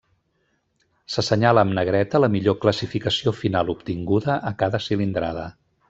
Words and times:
S'assenyala 1.15 1.63
amb 1.67 1.75
negreta 1.79 2.21
la 2.23 2.29
millor 2.37 2.57
classificació 2.65 3.35
final 3.43 3.71
obtinguda 3.77 4.41
a 4.53 4.55
cada 4.65 4.85
cilindrada. 4.89 5.47